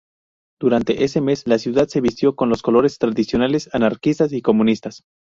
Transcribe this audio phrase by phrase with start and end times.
[0.59, 5.03] Durante ese mes la ciudad se vistió con los colores tradicionales anarquistas y comunistas.